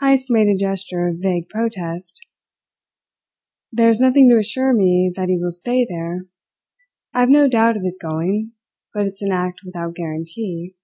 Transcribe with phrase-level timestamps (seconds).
[0.00, 2.20] Heyst made a gesture of vague protest.
[3.72, 6.26] "There's nothing to assure me that he will stay there.
[7.12, 8.52] I have no doubt of his going,
[8.92, 10.76] but it's an act without guarantee."